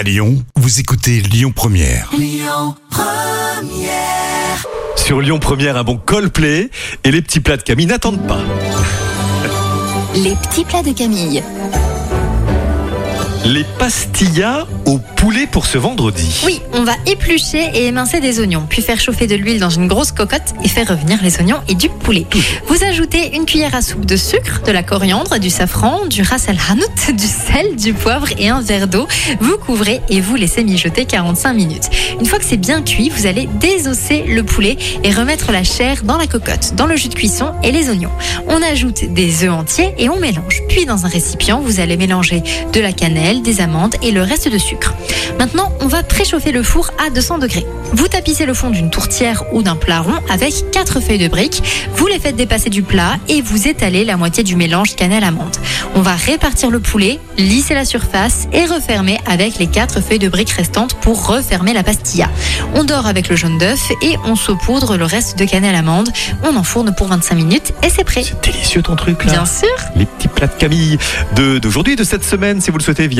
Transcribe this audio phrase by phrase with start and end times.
[0.00, 2.10] À Lyon, vous écoutez Lyon Première.
[4.96, 6.70] Sur Lyon Première, un bon Coldplay
[7.04, 8.40] et les petits plats de Camille n'attendent pas.
[10.14, 11.42] Les petits plats de Camille.
[13.46, 16.42] Les pastillas au poulet pour ce vendredi.
[16.44, 19.88] Oui, on va éplucher et émincer des oignons, puis faire chauffer de l'huile dans une
[19.88, 22.26] grosse cocotte et faire revenir les oignons et du poulet.
[22.66, 26.46] Vous ajoutez une cuillère à soupe de sucre, de la coriandre, du safran, du ras
[26.68, 29.08] hanout, du sel, du poivre et un verre d'eau.
[29.40, 31.88] Vous couvrez et vous laissez mijoter 45 minutes.
[32.20, 36.02] Une fois que c'est bien cuit, vous allez désosser le poulet et remettre la chair
[36.04, 38.12] dans la cocotte, dans le jus de cuisson et les oignons.
[38.48, 40.60] On ajoute des œufs entiers et on mélange.
[40.68, 44.48] Puis dans un récipient, vous allez mélanger de la cannelle, des amandes et le reste
[44.48, 44.94] de sucre.
[45.38, 47.66] Maintenant, on va préchauffer le four à 200 degrés.
[47.92, 51.62] Vous tapissez le fond d'une tourtière ou d'un plat rond avec 4 feuilles de briques.
[51.94, 55.56] Vous les faites dépasser du plat et vous étalez la moitié du mélange cannelle-amande.
[55.94, 60.28] On va répartir le poulet, lisser la surface et refermer avec les 4 feuilles de
[60.28, 62.28] briques restantes pour refermer la pastilla.
[62.74, 66.10] On dort avec le jaune d'œuf et on saupoudre le reste de cannelle-amande.
[66.42, 68.22] On enfourne pour 25 minutes et c'est prêt.
[68.24, 69.32] C'est délicieux ton truc là.
[69.32, 69.68] Bien sûr.
[69.96, 70.98] Les petits plats de Camille
[71.34, 73.19] d'aujourd'hui de cette semaine, si vous le souhaitez, via